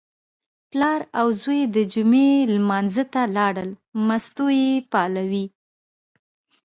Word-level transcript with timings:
پلار 0.69 1.01
او 1.19 1.27
زوی 1.41 1.61
د 1.75 1.77
جمعې 1.93 2.31
لمانځه 2.55 3.03
ته 3.13 3.21
لاړل، 3.37 3.69
مستو 4.07 4.47
یې 4.59 4.71
پالوې. 4.91 5.45